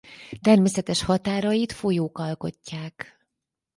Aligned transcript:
Természetes 0.41 1.03
határait 1.03 1.71
folyók 1.71 2.17
alkotják. 2.17 3.17